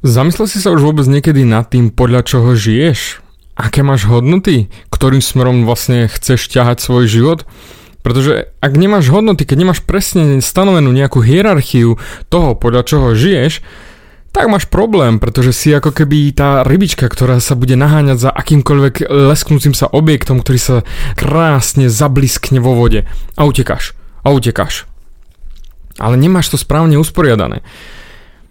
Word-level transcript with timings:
Zamyslel 0.00 0.48
si 0.48 0.64
sa 0.64 0.72
už 0.72 0.80
vôbec 0.80 1.04
niekedy 1.04 1.44
nad 1.44 1.68
tým, 1.68 1.92
podľa 1.92 2.24
čoho 2.24 2.56
žiješ? 2.56 3.20
Aké 3.52 3.84
máš 3.84 4.08
hodnoty? 4.08 4.72
Ktorým 4.88 5.20
smerom 5.20 5.68
vlastne 5.68 6.08
chceš 6.08 6.48
ťahať 6.48 6.80
svoj 6.80 7.04
život? 7.04 7.44
Pretože 8.00 8.48
ak 8.64 8.80
nemáš 8.80 9.12
hodnoty, 9.12 9.44
keď 9.44 9.60
nemáš 9.60 9.84
presne 9.84 10.40
stanovenú 10.40 10.88
nejakú 10.88 11.20
hierarchiu 11.20 12.00
toho, 12.32 12.56
podľa 12.56 12.88
čoho 12.88 13.12
žiješ, 13.12 13.60
tak 14.32 14.48
máš 14.48 14.72
problém, 14.72 15.20
pretože 15.20 15.52
si 15.52 15.68
ako 15.68 15.92
keby 15.92 16.32
tá 16.32 16.64
rybička, 16.64 17.04
ktorá 17.04 17.36
sa 17.36 17.52
bude 17.52 17.76
naháňať 17.76 18.24
za 18.24 18.30
akýmkoľvek 18.32 19.04
lesknúcim 19.04 19.76
sa 19.76 19.84
objektom, 19.84 20.40
ktorý 20.40 20.56
sa 20.56 20.76
krásne 21.12 21.92
zabliskne 21.92 22.56
vo 22.56 22.72
vode 22.72 23.04
a 23.36 23.44
utekáš. 23.44 23.92
A 24.24 24.32
utekáš. 24.32 24.88
Ale 26.00 26.16
nemáš 26.16 26.48
to 26.48 26.56
správne 26.56 26.96
usporiadané 26.96 27.60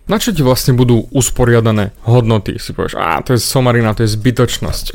na 0.09 0.17
čo 0.17 0.33
ti 0.33 0.41
vlastne 0.41 0.73
budú 0.73 1.05
usporiadané 1.13 1.93
hodnoty? 2.03 2.57
Si 2.57 2.73
povieš, 2.73 2.97
a 2.97 3.21
to 3.21 3.37
je 3.37 3.39
somarina, 3.39 3.93
to 3.93 4.03
je 4.03 4.11
zbytočnosť. 4.11 4.85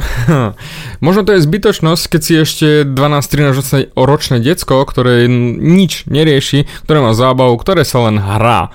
Možno 1.07 1.23
to 1.23 1.39
je 1.39 1.47
zbytočnosť, 1.47 2.05
keď 2.11 2.21
si 2.21 2.33
ešte 2.35 2.67
12-13 2.83 3.95
ročné 3.95 4.43
decko, 4.43 4.83
ktoré 4.83 5.31
nič 5.31 6.11
nerieši, 6.11 6.67
ktoré 6.83 6.99
má 6.99 7.15
zábavu, 7.15 7.55
ktoré 7.63 7.87
sa 7.87 8.11
len 8.11 8.19
hrá. 8.19 8.75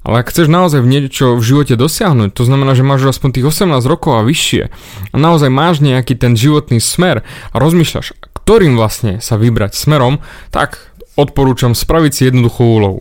Ale 0.00 0.24
ak 0.24 0.32
chceš 0.32 0.48
naozaj 0.48 0.80
v 0.80 0.90
niečo 0.90 1.36
v 1.36 1.44
živote 1.44 1.76
dosiahnuť, 1.76 2.32
to 2.32 2.42
znamená, 2.48 2.72
že 2.72 2.82
máš 2.82 3.06
aspoň 3.06 3.36
tých 3.36 3.46
18 3.52 3.84
rokov 3.84 4.18
a 4.18 4.26
vyššie 4.26 4.72
a 5.12 5.16
naozaj 5.16 5.52
máš 5.52 5.84
nejaký 5.84 6.16
ten 6.16 6.34
životný 6.34 6.80
smer 6.80 7.22
a 7.52 7.56
rozmýšľaš, 7.60 8.16
ktorým 8.32 8.80
vlastne 8.80 9.20
sa 9.20 9.36
vybrať 9.36 9.76
smerom, 9.76 10.24
tak 10.48 10.80
odporúčam 11.20 11.76
spraviť 11.76 12.12
si 12.16 12.22
jednoduchú 12.32 12.64
úlohu. 12.64 12.98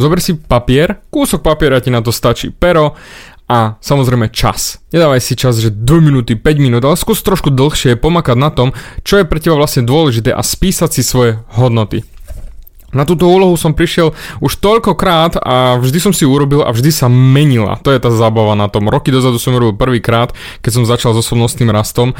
Zober 0.00 0.24
si 0.24 0.32
papier, 0.32 1.04
kúsok 1.12 1.44
papiera 1.44 1.76
ti 1.84 1.92
na 1.92 2.00
to 2.00 2.08
stačí, 2.08 2.48
pero 2.48 2.96
a 3.50 3.76
samozrejme 3.82 4.30
čas. 4.32 4.78
Nedávaj 4.94 5.20
si 5.20 5.34
čas, 5.34 5.58
že 5.58 5.74
2 5.74 5.84
minúty, 6.00 6.38
5 6.38 6.62
minút, 6.62 6.86
ale 6.86 6.94
skús 6.94 7.20
trošku 7.20 7.50
dlhšie 7.50 7.98
pomakať 7.98 8.38
na 8.38 8.48
tom, 8.54 8.70
čo 9.02 9.18
je 9.18 9.26
pre 9.26 9.42
teba 9.42 9.58
vlastne 9.58 9.82
dôležité 9.82 10.30
a 10.30 10.40
spísať 10.40 10.88
si 10.94 11.02
svoje 11.02 11.42
hodnoty. 11.58 12.06
Na 12.90 13.06
túto 13.06 13.30
úlohu 13.30 13.54
som 13.54 13.70
prišiel 13.70 14.10
už 14.42 14.58
toľkokrát 14.58 15.38
a 15.38 15.78
vždy 15.78 15.98
som 16.02 16.12
si 16.14 16.26
urobil 16.26 16.66
a 16.66 16.74
vždy 16.74 16.90
sa 16.90 17.06
menila. 17.06 17.78
To 17.86 17.94
je 17.94 18.02
tá 18.02 18.10
zábava 18.10 18.58
na 18.58 18.66
tom. 18.66 18.90
Roky 18.90 19.14
dozadu 19.14 19.38
som 19.38 19.54
robil 19.54 19.78
prvýkrát, 19.78 20.34
keď 20.58 20.72
som 20.74 20.84
začal 20.88 21.14
s 21.14 21.22
osobnostným 21.22 21.70
rastom. 21.70 22.18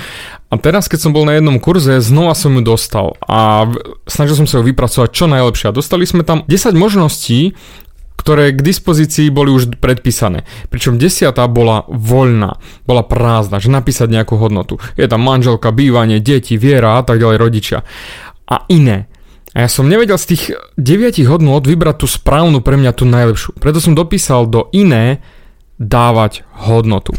A 0.50 0.54
teraz, 0.58 0.86
keď 0.86 0.98
som 1.06 1.14
bol 1.14 1.26
na 1.26 1.38
jednom 1.38 1.58
kurze, 1.58 1.98
znova 2.02 2.34
som 2.38 2.54
ju 2.54 2.62
dostal 2.62 3.18
a 3.22 3.70
snažil 4.06 4.38
som 4.38 4.46
sa 4.46 4.62
ju 4.62 4.70
vypracovať 4.70 5.10
čo 5.10 5.26
najlepšie. 5.30 5.70
A 5.70 5.76
dostali 5.76 6.06
sme 6.06 6.22
tam 6.22 6.46
10 6.46 6.74
možností, 6.74 7.54
ktoré 8.20 8.52
k 8.52 8.60
dispozícii 8.60 9.32
boli 9.32 9.48
už 9.48 9.80
predpísané. 9.80 10.44
Pričom 10.68 11.00
desiatá 11.00 11.48
bola 11.48 11.88
voľná, 11.88 12.60
bola 12.84 13.00
prázdna, 13.00 13.64
že 13.64 13.72
napísať 13.72 14.12
nejakú 14.12 14.36
hodnotu. 14.36 14.76
Je 15.00 15.08
tam 15.08 15.24
manželka, 15.24 15.72
bývanie, 15.72 16.20
deti, 16.20 16.60
viera 16.60 17.00
a 17.00 17.02
tak 17.02 17.16
ďalej, 17.16 17.36
rodičia. 17.40 17.78
A 18.44 18.68
iné. 18.68 19.08
A 19.50 19.66
ja 19.66 19.68
som 19.68 19.90
nevedel 19.90 20.14
z 20.14 20.26
tých 20.34 20.44
9 20.78 21.26
hodnôt 21.26 21.62
vybrať 21.62 21.96
tú 22.02 22.06
správnu 22.06 22.62
pre 22.62 22.78
mňa 22.78 22.92
tú 22.94 23.02
najlepšiu. 23.02 23.58
Preto 23.58 23.82
som 23.82 23.98
dopísal 23.98 24.46
do 24.46 24.70
iné 24.70 25.18
dávať 25.80 26.46
hodnotu. 26.68 27.18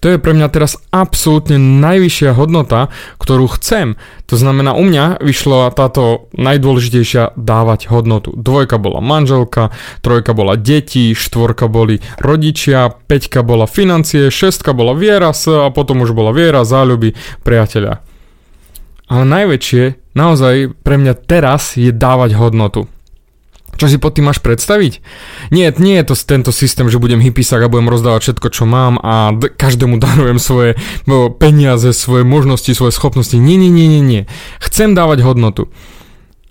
To 0.00 0.08
je 0.08 0.16
pre 0.16 0.32
mňa 0.32 0.48
teraz 0.48 0.80
absolútne 0.88 1.60
najvyššia 1.60 2.32
hodnota, 2.32 2.88
ktorú 3.20 3.52
chcem. 3.60 4.00
To 4.32 4.34
znamená, 4.40 4.72
u 4.72 4.80
mňa 4.80 5.20
vyšla 5.20 5.76
táto 5.76 6.32
najdôležitejšia 6.40 7.36
dávať 7.36 7.92
hodnotu. 7.92 8.32
Dvojka 8.32 8.80
bola 8.80 9.04
manželka, 9.04 9.68
trojka 10.00 10.32
bola 10.32 10.56
deti, 10.56 11.12
štvorka 11.12 11.68
boli 11.68 12.00
rodičia, 12.16 12.88
peťka 12.88 13.44
bola 13.44 13.68
financie, 13.68 14.32
šestka 14.32 14.72
bola 14.72 14.96
viera 14.96 15.36
a 15.36 15.68
potom 15.68 16.00
už 16.00 16.16
bola 16.16 16.32
viera, 16.32 16.64
záľuby, 16.64 17.12
priateľa. 17.44 18.09
Ale 19.10 19.26
najväčšie, 19.26 20.14
naozaj 20.14 20.70
pre 20.86 20.96
mňa 20.96 21.14
teraz 21.26 21.74
je 21.74 21.90
dávať 21.90 22.38
hodnotu. 22.38 22.86
Čo 23.74 23.88
si 23.88 23.96
pod 23.96 24.12
tým 24.12 24.28
máš 24.28 24.44
predstaviť? 24.44 25.00
Nie, 25.50 25.72
nie 25.80 25.96
je 25.96 26.12
to 26.12 26.14
tento 26.14 26.52
systém, 26.52 26.86
že 26.92 27.00
budem 27.00 27.16
hypisak 27.18 27.64
a 27.64 27.72
budem 27.72 27.88
rozdávať 27.88 28.28
všetko, 28.28 28.48
čo 28.52 28.64
mám 28.68 29.00
a 29.00 29.32
d- 29.32 29.50
každému 29.50 29.96
darujem 30.04 30.38
svoje 30.38 30.76
peniaze, 31.40 31.90
svoje 31.96 32.22
možnosti, 32.22 32.70
svoje 32.70 32.92
schopnosti. 32.94 33.34
Nie, 33.34 33.56
nie, 33.56 33.72
nie, 33.72 33.88
nie, 33.88 34.02
nie. 34.04 34.22
Chcem 34.62 34.94
dávať 34.94 35.24
hodnotu. 35.24 35.72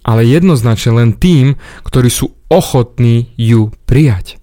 Ale 0.04 0.26
jednoznačne 0.26 0.96
len 0.96 1.10
tým, 1.16 1.60
ktorí 1.86 2.10
sú 2.10 2.34
ochotní 2.50 3.30
ju 3.38 3.72
prijať. 3.86 4.42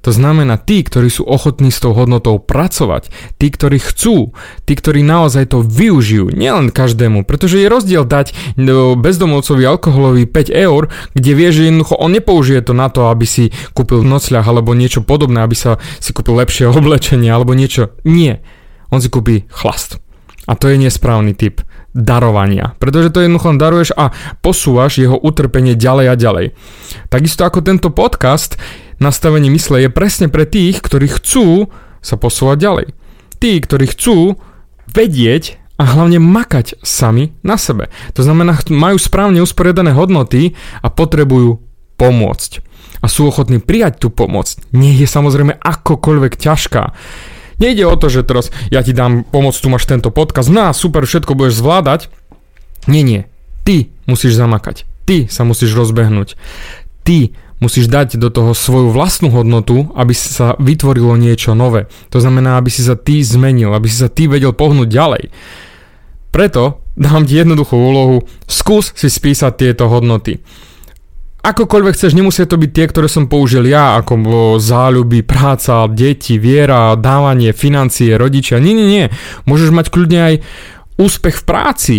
To 0.00 0.10
znamená 0.16 0.56
tí, 0.56 0.80
ktorí 0.80 1.12
sú 1.12 1.28
ochotní 1.28 1.68
s 1.68 1.84
tou 1.84 1.92
hodnotou 1.92 2.40
pracovať, 2.40 3.12
tí, 3.36 3.52
ktorí 3.52 3.76
chcú, 3.76 4.32
tí, 4.64 4.72
ktorí 4.72 5.04
naozaj 5.04 5.52
to 5.52 5.60
využijú, 5.60 6.32
nielen 6.32 6.72
každému, 6.72 7.28
pretože 7.28 7.60
je 7.60 7.68
rozdiel 7.68 8.08
dať 8.08 8.56
bezdomovcovi 8.96 9.62
alkoholový 9.68 10.24
5 10.24 10.48
eur, 10.56 10.88
kde 11.12 11.30
vie, 11.36 11.48
že 11.52 11.68
jednoducho 11.68 12.00
on 12.00 12.16
nepoužije 12.16 12.64
to 12.64 12.72
na 12.72 12.88
to, 12.88 13.12
aby 13.12 13.28
si 13.28 13.52
kúpil 13.76 14.00
nocľah 14.00 14.44
alebo 14.44 14.72
niečo 14.72 15.04
podobné, 15.04 15.44
aby 15.44 15.56
sa 15.56 15.76
si 16.00 16.16
kúpil 16.16 16.32
lepšie 16.40 16.72
oblečenie 16.80 17.28
alebo 17.28 17.52
niečo. 17.52 17.92
Nie. 18.08 18.40
On 18.88 18.98
si 18.98 19.12
kúpi 19.12 19.44
chlast. 19.52 20.00
A 20.48 20.58
to 20.58 20.66
je 20.66 20.80
nesprávny 20.80 21.36
typ 21.36 21.62
darovania. 21.94 22.74
Pretože 22.78 23.10
to 23.10 23.22
jednoducho 23.22 23.58
daruješ 23.58 23.90
a 23.94 24.14
posúvaš 24.42 24.98
jeho 24.98 25.18
utrpenie 25.18 25.74
ďalej 25.74 26.06
a 26.10 26.14
ďalej. 26.14 26.46
Takisto 27.10 27.42
ako 27.46 27.62
tento 27.62 27.90
podcast 27.90 28.58
nastavenie 29.00 29.50
mysle 29.50 29.82
je 29.82 29.90
presne 29.90 30.28
pre 30.28 30.46
tých, 30.46 30.78
ktorí 30.84 31.08
chcú 31.10 31.72
sa 32.04 32.14
posúvať 32.20 32.56
ďalej. 32.60 32.86
Tí, 33.40 33.56
ktorí 33.58 33.88
chcú 33.90 34.36
vedieť 34.92 35.60
a 35.80 35.84
hlavne 35.88 36.20
makať 36.20 36.76
sami 36.84 37.32
na 37.40 37.56
sebe. 37.56 37.88
To 38.12 38.20
znamená, 38.20 38.60
majú 38.68 39.00
správne 39.00 39.40
usporiadané 39.40 39.96
hodnoty 39.96 40.52
a 40.84 40.92
potrebujú 40.92 41.64
pomôcť. 41.96 42.60
A 43.00 43.08
sú 43.08 43.32
ochotní 43.32 43.64
prijať 43.64 44.04
tú 44.04 44.08
pomoc. 44.12 44.52
Nie 44.76 44.92
je 44.92 45.08
samozrejme 45.08 45.56
akokoľvek 45.56 46.36
ťažká. 46.36 46.92
Nejde 47.60 47.88
o 47.88 47.96
to, 47.96 48.12
že 48.12 48.28
teraz 48.28 48.52
ja 48.68 48.84
ti 48.84 48.92
dám 48.92 49.24
pomoc, 49.24 49.56
tu 49.56 49.68
máš 49.72 49.88
tento 49.88 50.12
podkaz, 50.12 50.52
no 50.52 50.72
super, 50.76 51.04
všetko 51.04 51.32
budeš 51.32 51.60
zvládať. 51.60 52.12
Nie, 52.88 53.04
nie. 53.04 53.28
Ty 53.64 53.88
musíš 54.04 54.36
zamakať. 54.36 54.88
Ty 55.04 55.28
sa 55.28 55.44
musíš 55.44 55.76
rozbehnúť. 55.76 56.36
Ty 57.04 57.32
Musíš 57.60 57.92
dať 57.92 58.16
do 58.16 58.32
toho 58.32 58.56
svoju 58.56 58.88
vlastnú 58.88 59.28
hodnotu, 59.28 59.92
aby 59.92 60.16
sa 60.16 60.56
vytvorilo 60.56 61.12
niečo 61.20 61.52
nové. 61.52 61.92
To 62.08 62.18
znamená, 62.18 62.56
aby 62.56 62.72
si 62.72 62.80
sa 62.80 62.96
ty 62.96 63.20
zmenil, 63.20 63.76
aby 63.76 63.84
si 63.84 64.00
sa 64.00 64.08
ty 64.08 64.26
vedel 64.26 64.56
pohnúť 64.56 64.88
ďalej. 64.88 65.24
Preto 66.32 66.80
dám 66.96 67.28
ti 67.28 67.36
jednoduchú 67.36 67.76
úlohu, 67.76 68.24
skús 68.48 68.96
si 68.96 69.12
spísať 69.12 69.52
tieto 69.60 69.92
hodnoty. 69.92 70.40
Akokoľvek 71.40 71.96
chceš, 71.96 72.12
nemusia 72.12 72.44
to 72.44 72.60
byť 72.60 72.70
tie, 72.72 72.84
ktoré 72.84 73.08
som 73.08 73.24
použil 73.24 73.64
ja, 73.64 73.96
ako 73.96 74.56
záľuby, 74.60 75.24
práca, 75.24 75.88
deti, 75.88 76.36
viera, 76.36 76.92
dávanie, 77.00 77.56
financie, 77.56 78.12
rodičia. 78.20 78.60
Nie, 78.60 78.76
nie, 78.76 78.84
nie. 78.84 79.06
Môžeš 79.48 79.72
mať 79.72 79.88
kľudne 79.88 80.20
aj 80.20 80.34
úspech 81.00 81.40
v 81.40 81.46
práci, 81.48 81.96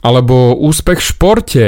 alebo 0.00 0.56
úspech 0.56 1.00
v 1.00 1.08
športe, 1.12 1.64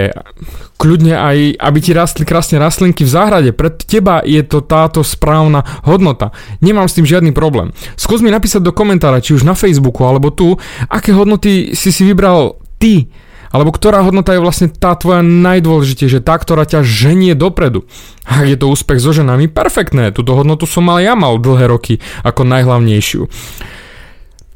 kľudne 0.80 1.14
aj, 1.14 1.38
aby 1.60 1.78
ti 1.78 1.92
rastli 1.92 2.24
krásne 2.24 2.56
rastlinky 2.56 3.04
v 3.04 3.12
záhrade. 3.12 3.50
Pre 3.52 3.68
teba 3.70 4.24
je 4.24 4.40
to 4.42 4.64
táto 4.64 5.04
správna 5.04 5.62
hodnota. 5.84 6.32
Nemám 6.64 6.88
s 6.88 6.96
tým 6.96 7.06
žiadny 7.06 7.30
problém. 7.36 7.76
Skús 7.94 8.24
mi 8.24 8.32
napísať 8.32 8.64
do 8.64 8.72
komentára, 8.72 9.20
či 9.20 9.36
už 9.36 9.44
na 9.44 9.52
Facebooku 9.52 10.02
alebo 10.08 10.32
tu, 10.32 10.56
aké 10.88 11.12
hodnoty 11.12 11.76
si 11.76 11.92
si 11.92 12.02
vybral 12.08 12.56
ty, 12.80 13.12
alebo 13.52 13.68
ktorá 13.68 14.00
hodnota 14.00 14.32
je 14.32 14.40
vlastne 14.40 14.72
tá 14.72 14.96
tvoja 14.96 15.20
najdôležitejšia, 15.20 16.24
tá, 16.24 16.40
ktorá 16.40 16.64
ťa 16.64 16.80
ženie 16.80 17.36
dopredu. 17.36 17.84
Ak 18.24 18.48
je 18.48 18.56
to 18.56 18.72
úspech 18.72 18.96
so 18.96 19.12
ženami, 19.12 19.52
perfektné, 19.52 20.08
túto 20.10 20.32
hodnotu 20.32 20.64
som 20.64 20.88
mal 20.88 21.04
ja 21.04 21.12
mal 21.12 21.36
dlhé 21.36 21.68
roky 21.68 22.00
ako 22.24 22.48
najhlavnejšiu. 22.48 23.28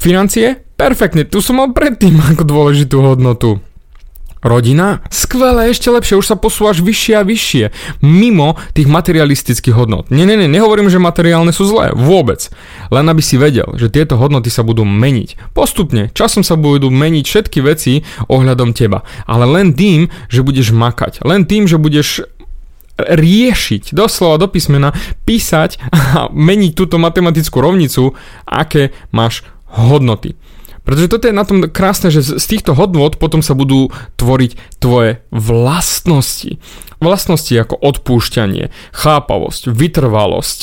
Financie? 0.00 0.64
Perfektne, 0.76 1.24
tu 1.28 1.44
som 1.44 1.60
mal 1.60 1.72
predtým 1.76 2.16
ako 2.32 2.42
dôležitú 2.44 3.00
hodnotu. 3.04 3.60
Rodina? 4.44 5.00
Skvelé, 5.08 5.72
ešte 5.72 5.88
lepšie, 5.88 6.20
už 6.20 6.28
sa 6.28 6.36
posúvaš 6.36 6.84
vyššie 6.84 7.14
a 7.18 7.26
vyššie, 7.26 7.64
mimo 8.04 8.54
tých 8.76 8.86
materialistických 8.86 9.74
hodnot. 9.74 10.12
Nie, 10.12 10.28
nie, 10.28 10.36
nie, 10.38 10.50
nehovorím, 10.50 10.92
že 10.92 11.02
materiálne 11.02 11.50
sú 11.50 11.66
zlé, 11.66 11.90
vôbec. 11.96 12.52
Len 12.92 13.06
aby 13.08 13.24
si 13.24 13.40
vedel, 13.40 13.66
že 13.74 13.90
tieto 13.90 14.20
hodnoty 14.20 14.52
sa 14.52 14.62
budú 14.62 14.84
meniť. 14.84 15.56
Postupne, 15.56 16.12
časom 16.12 16.44
sa 16.44 16.54
budú 16.54 16.92
meniť 16.92 17.24
všetky 17.24 17.58
veci 17.64 18.04
ohľadom 18.28 18.76
teba. 18.76 19.02
Ale 19.24 19.48
len 19.48 19.72
tým, 19.72 20.12
že 20.28 20.44
budeš 20.44 20.70
makať. 20.70 21.24
Len 21.24 21.48
tým, 21.48 21.64
že 21.66 21.80
budeš 21.80 22.28
riešiť, 22.96 23.92
doslova 23.92 24.40
do 24.40 24.48
písmena, 24.48 24.96
písať 25.28 25.76
a 25.92 26.32
meniť 26.32 26.72
túto 26.72 26.96
matematickú 26.96 27.60
rovnicu, 27.60 28.16
aké 28.48 28.96
máš 29.12 29.44
hodnoty. 29.76 30.36
Pretože 30.86 31.10
toto 31.10 31.26
je 31.26 31.34
na 31.34 31.42
tom 31.42 31.66
krásne, 31.66 32.14
že 32.14 32.22
z 32.22 32.46
týchto 32.46 32.78
hodnot 32.78 33.18
potom 33.18 33.42
sa 33.42 33.58
budú 33.58 33.90
tvoriť 34.16 34.78
tvoje 34.78 35.18
vlastnosti. 35.34 36.62
Vlastnosti 36.96 37.52
ako 37.52 37.76
odpúšťanie, 37.76 38.72
chápavosť, 38.94 39.68
vytrvalosť, 39.68 40.58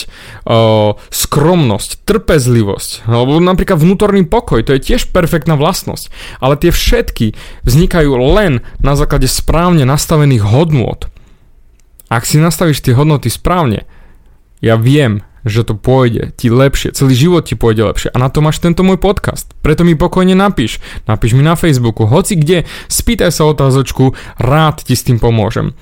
skromnosť, 1.14 1.90
trpezlivosť, 2.10 3.06
alebo 3.06 3.38
napríklad 3.38 3.78
vnútorný 3.78 4.26
pokoj, 4.26 4.66
to 4.66 4.74
je 4.74 4.82
tiež 4.82 5.14
perfektná 5.14 5.54
vlastnosť. 5.54 6.10
Ale 6.42 6.58
tie 6.58 6.74
všetky 6.74 7.38
vznikajú 7.68 8.18
len 8.18 8.66
na 8.82 8.98
základe 8.98 9.30
správne 9.30 9.86
nastavených 9.86 10.42
hodnôt. 10.42 11.06
Ak 12.10 12.26
si 12.26 12.42
nastavíš 12.42 12.82
tie 12.82 12.98
hodnoty 12.98 13.30
správne, 13.30 13.86
ja 14.64 14.80
viem, 14.80 15.22
že 15.44 15.68
to 15.68 15.76
pôjde 15.76 16.36
ti 16.36 16.48
lepšie, 16.52 16.96
celý 16.96 17.14
život 17.16 17.48
ti 17.48 17.56
pôjde 17.56 17.84
lepšie 17.88 18.10
a 18.12 18.18
na 18.20 18.28
to 18.32 18.44
máš 18.44 18.60
tento 18.64 18.84
môj 18.84 19.00
podcast. 19.00 19.52
Preto 19.64 19.84
mi 19.88 19.96
pokojne 19.96 20.36
napíš, 20.36 20.80
napíš 21.08 21.36
mi 21.36 21.44
na 21.44 21.56
Facebooku, 21.56 22.08
hoci 22.08 22.40
kde, 22.40 22.68
spýtaj 22.88 23.32
sa 23.32 23.48
otázočku, 23.48 24.16
rád 24.40 24.84
ti 24.84 24.96
s 24.96 25.06
tým 25.08 25.20
pomôžem. 25.20 25.76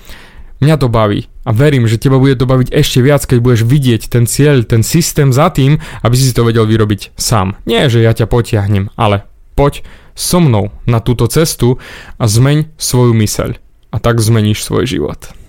Mňa 0.61 0.75
to 0.77 0.93
baví 0.93 1.25
a 1.41 1.49
verím, 1.49 1.89
že 1.89 1.97
teba 1.97 2.21
bude 2.21 2.37
to 2.37 2.45
baviť 2.45 2.69
ešte 2.69 3.01
viac, 3.01 3.25
keď 3.25 3.37
budeš 3.41 3.65
vidieť 3.65 4.13
ten 4.13 4.29
cieľ, 4.29 4.61
ten 4.61 4.85
systém 4.85 5.33
za 5.33 5.49
tým, 5.49 5.81
aby 6.05 6.13
si 6.13 6.29
to 6.37 6.45
vedel 6.45 6.69
vyrobiť 6.69 7.17
sám. 7.17 7.57
Nie, 7.65 7.89
že 7.89 8.05
ja 8.05 8.13
ťa 8.13 8.29
potiahnem, 8.29 8.93
ale 8.93 9.25
poď 9.57 9.81
so 10.13 10.37
mnou 10.37 10.69
na 10.85 11.01
túto 11.01 11.25
cestu 11.25 11.81
a 12.21 12.29
zmeň 12.29 12.77
svoju 12.77 13.17
myseľ. 13.17 13.57
A 13.91 13.97
tak 13.97 14.21
zmeníš 14.21 14.63
svoj 14.63 14.85
život. 14.85 15.40